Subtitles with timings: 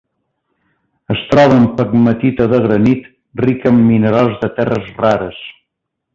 [1.15, 3.05] Es troba en pegmatita de granit
[3.45, 5.45] rica en minerals de terres rares.